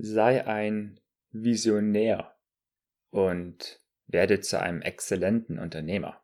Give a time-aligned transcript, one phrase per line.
[0.00, 1.00] sei ein
[1.32, 2.36] Visionär
[3.10, 6.22] und werde zu einem exzellenten Unternehmer.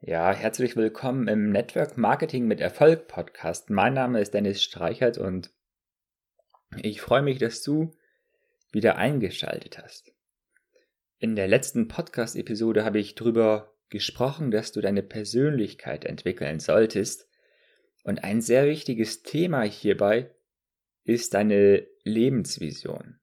[0.00, 3.68] Ja, herzlich willkommen im Network Marketing mit Erfolg Podcast.
[3.70, 5.50] Mein Name ist Dennis Streichert und
[6.80, 7.96] ich freue mich, dass du
[8.70, 10.14] wieder eingeschaltet hast.
[11.18, 17.28] In der letzten Podcast-Episode habe ich darüber gesprochen, dass du deine Persönlichkeit entwickeln solltest.
[18.04, 20.30] Und ein sehr wichtiges Thema hierbei
[21.04, 23.20] ist deine Lebensvision.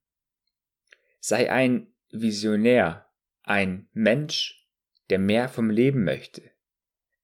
[1.19, 3.09] Sei ein Visionär,
[3.43, 4.67] ein Mensch,
[5.09, 6.41] der mehr vom Leben möchte.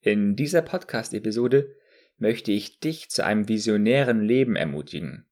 [0.01, 1.75] In dieser Podcast-Episode
[2.17, 5.25] möchte ich dich zu einem visionären Leben ermutigen.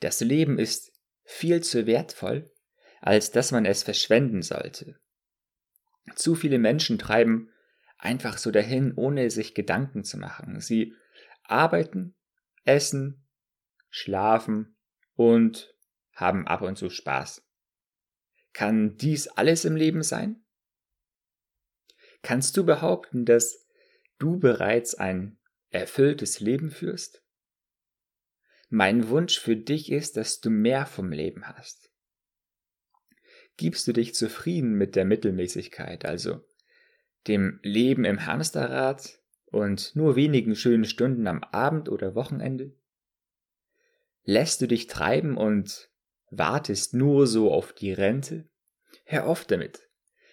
[0.00, 0.92] Das Leben ist
[1.24, 2.50] viel zu wertvoll,
[3.00, 4.98] als dass man es verschwenden sollte.
[6.16, 7.50] Zu viele Menschen treiben
[7.98, 10.60] einfach so dahin, ohne sich Gedanken zu machen.
[10.60, 10.94] Sie
[11.42, 12.14] arbeiten,
[12.64, 13.26] essen,
[13.90, 14.76] schlafen
[15.14, 15.74] und
[16.12, 17.46] haben ab und zu Spaß.
[18.52, 20.44] Kann dies alles im Leben sein?
[22.22, 23.66] Kannst du behaupten, dass
[24.18, 25.38] du bereits ein
[25.70, 27.22] erfülltes Leben führst?
[28.68, 31.90] Mein Wunsch für dich ist, dass du mehr vom Leben hast.
[33.56, 36.44] Gibst du dich zufrieden mit der Mittelmäßigkeit, also
[37.26, 42.72] dem Leben im Hamsterrad und nur wenigen schönen Stunden am Abend oder Wochenende?
[44.24, 45.90] Lässt du dich treiben und
[46.30, 48.48] wartest nur so auf die Rente?
[49.04, 49.88] Hör auf damit.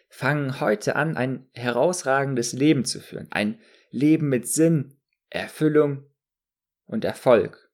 [0.09, 4.99] Fang heute an, ein herausragendes Leben zu führen, ein Leben mit Sinn,
[5.29, 6.09] Erfüllung
[6.85, 7.71] und Erfolg.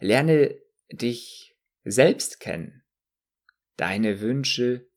[0.00, 0.58] Lerne
[0.90, 2.84] dich selbst kennen,
[3.76, 4.88] deine Wünsche,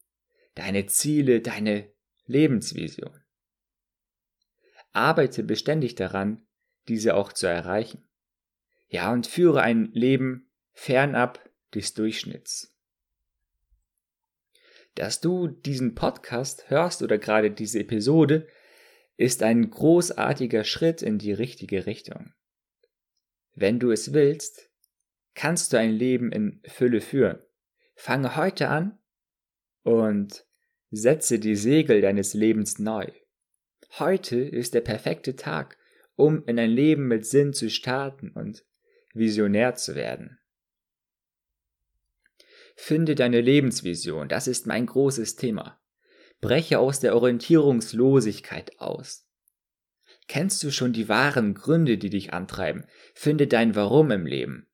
[0.56, 1.92] deine Ziele, deine
[2.26, 3.24] Lebensvision.
[4.92, 6.48] Arbeite beständig daran,
[6.88, 8.08] diese auch zu erreichen.
[8.96, 12.74] Ja, und führe ein Leben fernab des Durchschnitts.
[14.96, 18.48] Dass du diesen Podcast hörst oder gerade diese Episode,
[19.18, 22.32] ist ein großartiger Schritt in die richtige Richtung.
[23.54, 24.72] Wenn du es willst,
[25.34, 27.40] kannst du ein Leben in Fülle führen.
[27.96, 28.98] Fange heute an
[29.84, 30.46] und
[30.90, 33.08] setze die Segel deines Lebens neu.
[34.00, 35.78] Heute ist der perfekte Tag,
[36.16, 38.64] um in ein Leben mit Sinn zu starten und
[39.16, 40.40] visionär zu werden.
[42.76, 45.80] Finde deine Lebensvision, das ist mein großes Thema.
[46.42, 49.28] Breche aus der Orientierungslosigkeit aus.
[50.28, 52.86] Kennst du schon die wahren Gründe, die dich antreiben?
[53.14, 54.68] Finde dein Warum im Leben.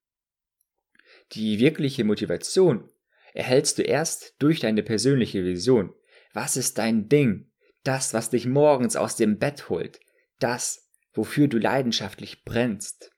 [1.33, 2.89] Die wirkliche Motivation
[3.33, 5.93] erhältst du erst durch deine persönliche Vision.
[6.33, 7.51] Was ist dein Ding?
[7.83, 9.99] das, was dich morgens aus dem Bett holt,
[10.39, 13.11] das, wofür du leidenschaftlich brennst.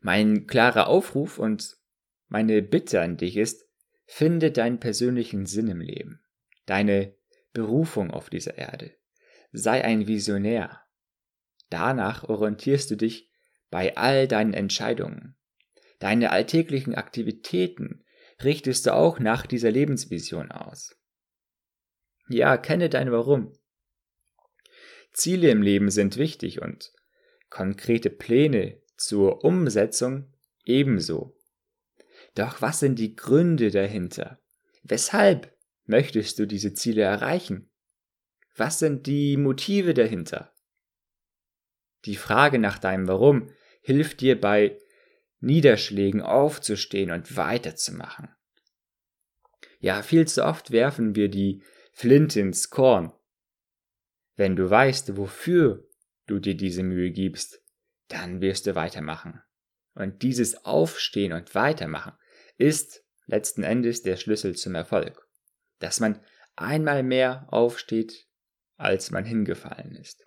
[0.00, 1.76] Mein klarer Aufruf und
[2.28, 3.68] meine Bitte an dich ist,
[4.06, 6.24] finde deinen persönlichen Sinn im Leben,
[6.66, 7.14] deine
[7.52, 8.92] Berufung auf dieser Erde.
[9.52, 10.80] Sei ein Visionär.
[11.68, 13.30] Danach orientierst du dich
[13.70, 15.36] bei all deinen Entscheidungen.
[15.98, 18.04] Deine alltäglichen Aktivitäten
[18.42, 20.96] richtest du auch nach dieser Lebensvision aus.
[22.28, 23.52] Ja, kenne dein Warum.
[25.12, 26.92] Ziele im Leben sind wichtig und
[27.48, 30.32] konkrete Pläne zur Umsetzung
[30.64, 31.36] ebenso.
[32.34, 34.40] Doch was sind die Gründe dahinter?
[34.82, 35.56] Weshalb
[35.86, 37.70] möchtest du diese Ziele erreichen?
[38.56, 40.52] Was sind die Motive dahinter?
[42.04, 43.50] Die Frage nach deinem Warum
[43.82, 44.78] hilft dir bei
[45.40, 48.28] Niederschlägen aufzustehen und weiterzumachen.
[49.78, 51.62] Ja, viel zu oft werfen wir die
[51.92, 53.12] Flint ins Korn.
[54.36, 55.88] Wenn du weißt, wofür
[56.26, 57.59] du dir diese Mühe gibst,
[58.10, 59.42] dann wirst du weitermachen.
[59.94, 62.12] Und dieses Aufstehen und Weitermachen
[62.58, 65.26] ist letzten Endes der Schlüssel zum Erfolg.
[65.78, 66.20] Dass man
[66.56, 68.28] einmal mehr aufsteht,
[68.76, 70.24] als man hingefallen ist.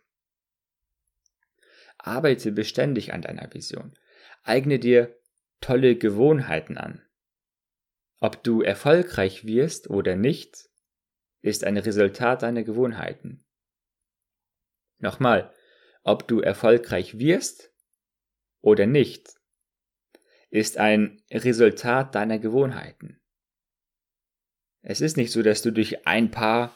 [1.97, 3.97] Arbeite beständig an deiner Vision.
[4.43, 5.17] Eigne dir
[5.61, 7.01] tolle Gewohnheiten an.
[8.19, 10.69] Ob du erfolgreich wirst oder nicht,
[11.41, 13.45] ist ein Resultat deiner Gewohnheiten.
[14.99, 15.53] Nochmal,
[16.03, 17.72] ob du erfolgreich wirst
[18.63, 19.35] oder nicht,
[20.49, 23.19] ist ein Resultat deiner Gewohnheiten.
[24.81, 26.75] Es ist nicht so, dass du durch ein paar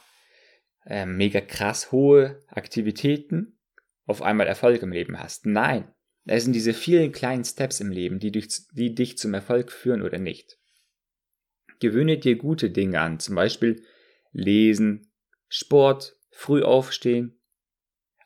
[0.86, 3.60] äh, mega krass hohe Aktivitäten
[4.06, 5.46] auf einmal Erfolg im Leben hast.
[5.46, 5.94] Nein,
[6.26, 10.02] es sind diese vielen kleinen Steps im Leben, die, durch, die dich zum Erfolg führen
[10.02, 10.60] oder nicht.
[11.80, 13.84] Gewöhne dir gute Dinge an, zum Beispiel
[14.32, 15.12] Lesen,
[15.48, 17.40] Sport, früh aufstehen,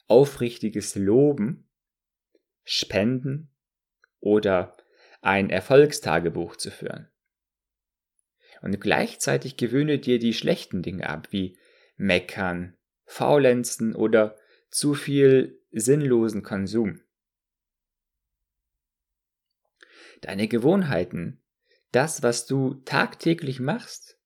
[0.07, 1.69] aufrichtiges Loben,
[2.63, 3.50] Spenden
[4.21, 4.77] oder
[5.21, 7.09] ein Erfolgstagebuch zu führen.
[8.61, 11.57] Und gleichzeitig gewöhne dir die schlechten Dinge ab, wie
[11.97, 14.37] Meckern, Faulenzen oder
[14.69, 17.01] zu viel sinnlosen Konsum.
[20.21, 21.41] Deine Gewohnheiten,
[21.91, 24.19] das, was du tagtäglich machst,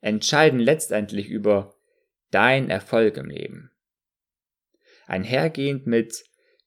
[0.00, 1.74] entscheiden letztendlich über
[2.30, 3.70] dein Erfolg im Leben.
[5.06, 6.24] Einhergehend mit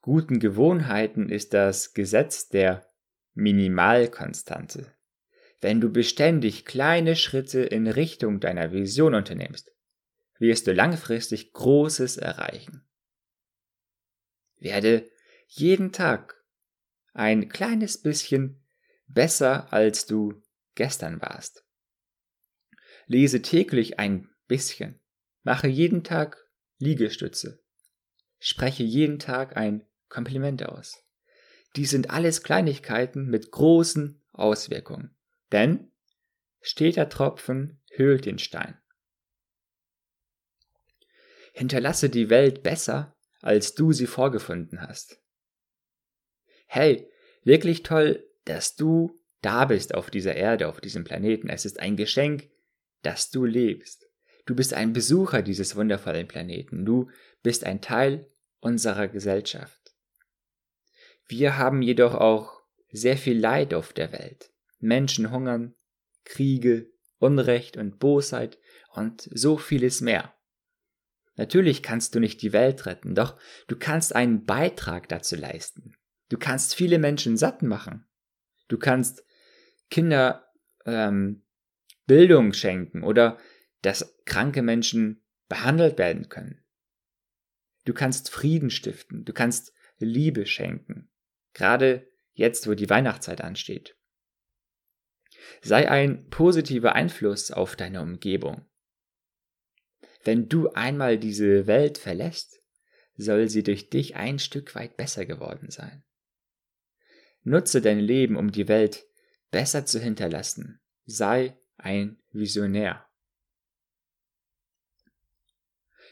[0.08, 2.88] guten Gewohnheiten ist das Gesetz der
[3.34, 4.96] Minimalkonstante.
[5.60, 9.70] Wenn du beständig kleine Schritte in Richtung deiner Vision unternimmst,
[10.40, 12.88] wirst du langfristig Großes erreichen.
[14.56, 15.12] Werde
[15.46, 16.42] jeden Tag
[17.12, 18.66] ein kleines bisschen
[19.08, 20.42] besser, als du
[20.76, 21.66] gestern warst.
[23.08, 25.02] Lese täglich ein bisschen.
[25.44, 26.38] Mache jeden Tag
[26.78, 27.62] Liegestütze.
[28.40, 31.04] Spreche jeden Tag ein Kompliment aus.
[31.76, 35.16] Dies sind alles Kleinigkeiten mit großen Auswirkungen.
[35.52, 35.92] Denn
[36.62, 38.78] steter Tropfen höhlt den Stein.
[41.54, 45.22] Hinterlasse die Welt besser, als du sie vorgefunden hast.
[46.68, 47.10] Hey,
[47.44, 51.50] wirklich toll, dass du da bist auf dieser Erde, auf diesem Planeten.
[51.50, 52.50] Es ist ein Geschenk,
[53.02, 54.10] dass du lebst.
[54.46, 56.86] Du bist ein Besucher dieses wundervollen Planeten.
[56.86, 57.10] Du
[57.44, 58.30] bist ein Teil
[58.60, 59.87] unserer Gesellschaft.
[61.28, 64.52] Wir haben jedoch auch sehr viel Leid auf der Welt.
[64.80, 65.76] Menschen hungern,
[66.24, 66.90] Kriege,
[67.20, 68.58] Unrecht und Bosheit
[68.94, 70.34] und so vieles mehr.
[71.36, 75.96] Natürlich kannst du nicht die Welt retten, doch du kannst einen Beitrag dazu leisten.
[76.30, 78.06] Du kannst viele Menschen satt machen.
[78.68, 79.24] Du kannst
[79.90, 80.48] Kinder
[80.86, 81.44] ähm,
[82.06, 83.38] Bildung schenken oder
[83.82, 86.64] dass kranke Menschen behandelt werden können.
[87.86, 91.10] Du kannst Frieden stiften, du kannst Liebe schenken,
[91.58, 93.98] gerade jetzt, wo die Weihnachtszeit ansteht.
[95.62, 98.66] Sei ein positiver Einfluss auf deine Umgebung.
[100.24, 102.62] Wenn du einmal diese Welt verlässt,
[103.16, 106.04] soll sie durch dich ein Stück weit besser geworden sein.
[107.42, 109.06] Nutze dein Leben, um die Welt
[109.50, 110.80] besser zu hinterlassen.
[111.06, 113.08] Sei ein Visionär.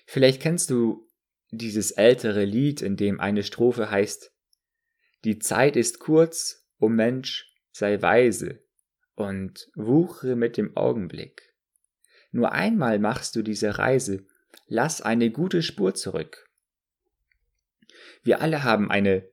[0.07, 1.11] Vielleicht kennst du
[1.51, 4.34] dieses ältere Lied, in dem eine Strophe heißt
[5.25, 8.63] Die Zeit ist kurz, o Mensch, sei weise,
[9.15, 11.51] und wuchere mit dem Augenblick.
[12.31, 14.27] Nur einmal machst du diese Reise,
[14.67, 16.47] lass eine gute Spur zurück.
[18.21, 19.27] Wir alle haben eine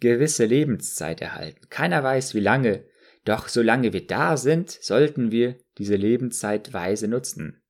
[0.00, 1.68] gewisse Lebenszeit erhalten.
[1.70, 2.84] Keiner weiß, wie lange,
[3.24, 7.62] doch solange wir da sind, sollten wir diese Lebenszeit weise nutzen.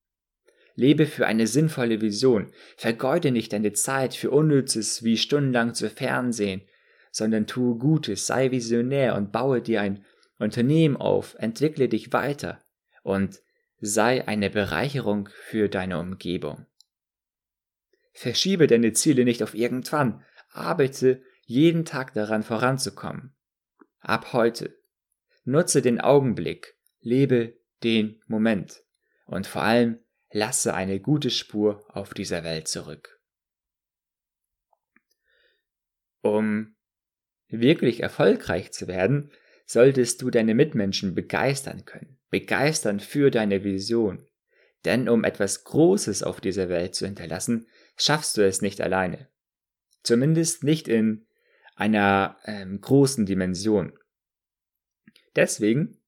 [0.77, 6.63] Lebe für eine sinnvolle Vision, vergeude nicht deine Zeit für Unnützes wie stundenlang zu Fernsehen,
[7.17, 10.05] sondern tue Gutes, sei visionär und baue dir ein
[10.39, 12.63] Unternehmen auf, entwickle dich weiter
[13.05, 13.41] und
[13.79, 16.67] sei eine Bereicherung für deine Umgebung.
[18.13, 23.35] Verschiebe deine Ziele nicht auf irgendwann, arbeite jeden Tag daran voranzukommen.
[24.01, 24.77] Ab heute.
[25.45, 28.83] Nutze den Augenblick, lebe den Moment
[29.25, 33.19] und vor allem lasse eine gute Spur auf dieser Welt zurück.
[36.21, 36.76] Um
[37.49, 39.31] wirklich erfolgreich zu werden,
[39.67, 44.27] solltest du deine Mitmenschen begeistern können, begeistern für deine Vision.
[44.85, 47.67] Denn um etwas Großes auf dieser Welt zu hinterlassen,
[47.97, 49.29] schaffst du es nicht alleine.
[50.03, 51.27] Zumindest nicht in
[51.75, 53.93] einer ähm, großen Dimension.
[55.35, 55.99] Deswegen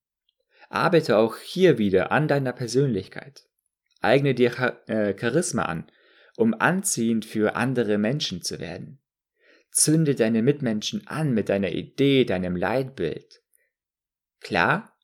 [0.69, 3.43] arbeite auch hier wieder an deiner Persönlichkeit.
[4.01, 5.91] Eigne dir äh, Charisma an,
[6.37, 8.99] um anziehend für andere Menschen zu werden.
[9.71, 13.41] Zünde deine Mitmenschen an mit deiner Idee, deinem Leitbild.
[14.41, 14.97] Klar,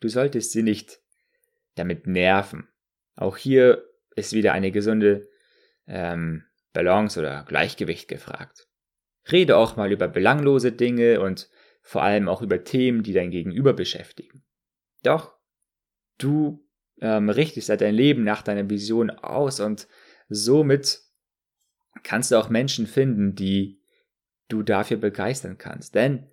[0.00, 1.00] du solltest sie nicht
[1.74, 2.68] damit nerven.
[3.16, 3.84] Auch hier
[4.16, 5.28] ist wieder eine gesunde
[5.86, 8.68] ähm, Balance oder Gleichgewicht gefragt.
[9.30, 11.48] Rede auch mal über belanglose Dinge und
[11.82, 14.44] vor allem auch über Themen, die dein Gegenüber beschäftigen.
[15.02, 15.34] Doch,
[16.18, 16.66] du
[17.00, 19.88] ähm, richtest ja dein Leben nach deiner Vision aus und
[20.28, 21.02] somit
[22.02, 23.80] kannst du auch Menschen finden, die
[24.48, 25.94] du dafür begeistern kannst.
[25.94, 26.28] Denn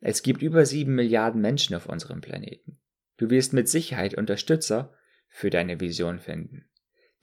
[0.00, 2.78] es gibt über sieben Milliarden Menschen auf unserem Planeten.
[3.16, 4.94] Du wirst mit Sicherheit Unterstützer
[5.28, 6.68] für deine Vision finden.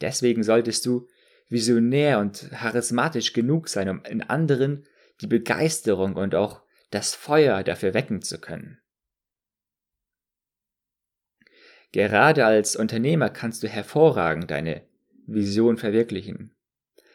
[0.01, 1.07] Deswegen solltest du
[1.50, 4.85] visionär und charismatisch genug sein, um in anderen
[5.21, 8.79] die Begeisterung und auch das Feuer dafür wecken zu können.
[11.91, 14.81] Gerade als Unternehmer kannst du hervorragend deine
[15.27, 16.55] Vision verwirklichen.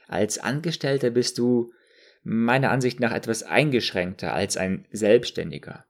[0.07, 1.73] Als Angestellter bist du
[2.23, 5.85] meiner Ansicht nach etwas eingeschränkter als ein Selbstständiger.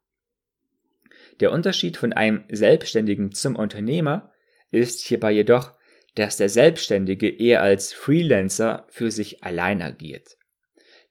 [1.40, 4.32] Der Unterschied von einem Selbstständigen zum Unternehmer
[4.70, 5.74] ist hierbei jedoch,
[6.14, 10.36] dass der Selbstständige eher als Freelancer für sich allein agiert.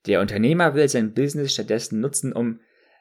[0.06, 2.60] Der Unternehmer will sein Business stattdessen nutzen, um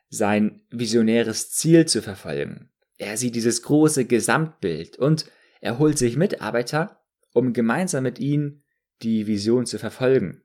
[0.09, 2.71] sein visionäres Ziel zu verfolgen.
[2.99, 5.27] Er sieht dieses große Gesamtbild und
[5.61, 7.01] er holt sich Mitarbeiter,
[7.33, 8.63] um gemeinsam mit ihnen
[9.03, 10.43] die Vision zu verfolgen.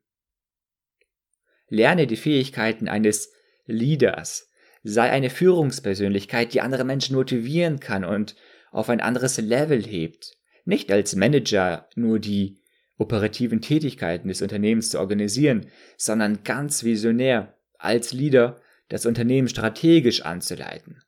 [1.72, 3.32] Lerne die Fähigkeiten eines
[3.66, 4.50] Leaders,
[4.84, 8.36] sei eine Führungspersönlichkeit, die andere Menschen motivieren kann und
[8.72, 10.38] auf ein anderes Level hebt.
[10.66, 12.60] Nicht als Manager nur die
[12.98, 18.60] operativen Tätigkeiten des Unternehmens zu organisieren, sondern ganz visionär als Leader
[18.90, 21.02] das Unternehmen strategisch anzuleiten.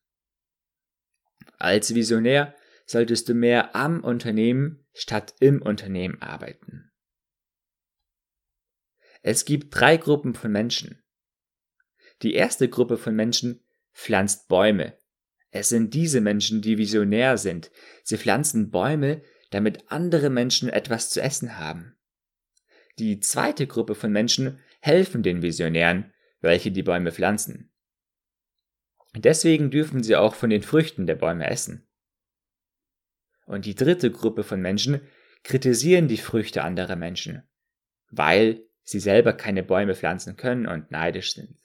[1.59, 2.55] Als Visionär
[2.85, 6.92] solltest du mehr am Unternehmen statt im Unternehmen arbeiten.
[9.23, 11.01] Es gibt drei Gruppen von Menschen.
[12.21, 13.63] Die erste Gruppe von Menschen
[13.93, 14.97] pflanzt Bäume.
[15.49, 17.71] Es sind diese Menschen, die visionär sind.
[18.03, 21.95] Sie pflanzen Bäume, damit andere Menschen etwas zu essen haben.
[22.99, 27.71] Die zweite Gruppe von Menschen helfen den Visionären, welche die Bäume pflanzen.
[29.15, 31.87] Deswegen dürfen sie auch von den Früchten der Bäume essen.
[33.45, 34.99] Und die dritte Gruppe von Menschen
[35.43, 37.43] kritisieren die Früchte anderer Menschen,
[38.09, 41.57] weil sie selber keine Bäume pflanzen können und neidisch sind.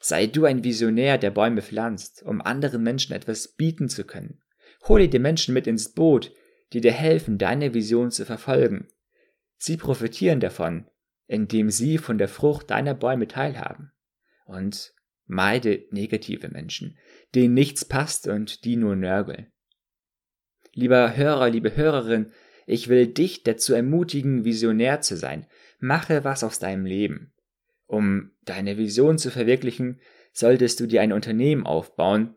[0.00, 4.42] Sei du ein Visionär, der Bäume pflanzt, um anderen Menschen etwas bieten zu können.
[4.88, 6.32] Hole die Menschen mit ins Boot,
[6.72, 8.88] die dir helfen, deine Vision zu verfolgen.
[9.58, 10.88] Sie profitieren davon,
[11.28, 13.92] indem sie von der Frucht deiner Bäume teilhaben.
[14.44, 14.92] Und
[15.26, 16.98] meide negative Menschen,
[17.34, 19.52] denen nichts passt und die nur nörgeln.
[20.74, 22.32] Lieber Hörer, liebe Hörerin,
[22.66, 25.46] ich will dich dazu ermutigen, visionär zu sein.
[25.82, 27.32] Mache was aus deinem Leben.
[27.86, 30.00] Um deine Vision zu verwirklichen,
[30.32, 32.36] solltest du dir ein Unternehmen aufbauen.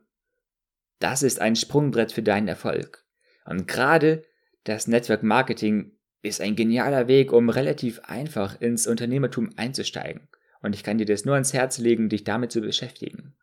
[0.99, 3.05] Das ist ein Sprungbrett für deinen Erfolg.
[3.45, 4.23] Und gerade
[4.63, 5.91] das Network Marketing
[6.23, 10.27] ist ein genialer Weg, um relativ einfach ins Unternehmertum einzusteigen.
[10.63, 13.35] Und ich kann dir das nur ans Herz legen, dich damit zu beschäftigen.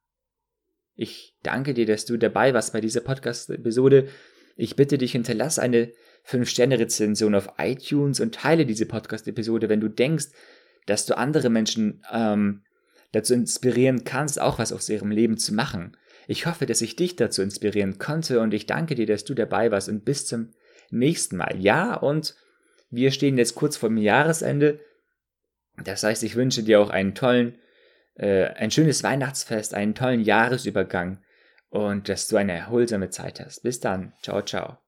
[0.97, 4.09] Ich danke dir, dass du dabei warst bei dieser Podcast-Episode.
[4.56, 5.92] Ich bitte dich, hinterlasse eine
[6.26, 10.26] 5-Sterne-Rezension auf iTunes und teile diese Podcast-Episode, wenn du denkst,
[10.87, 12.62] dass du andere Menschen ähm,
[13.12, 15.97] dazu inspirieren kannst, auch was aus ihrem Leben zu machen.
[16.26, 19.71] Ich hoffe, dass ich dich dazu inspirieren konnte und ich danke dir, dass du dabei
[19.71, 20.52] warst und bis zum
[20.91, 21.57] nächsten Mal.
[21.59, 22.37] Ja, und
[22.91, 24.81] wir stehen jetzt kurz vor dem Jahresende.
[25.83, 27.59] Das heißt, ich wünsche dir auch einen tollen,
[28.14, 31.19] äh, ein schönes Weihnachtsfest, einen tollen Jahresübergang
[31.71, 33.62] und dass du eine erholsame Zeit hast.
[33.62, 34.12] Bis dann.
[34.23, 34.79] Ciao, ciao.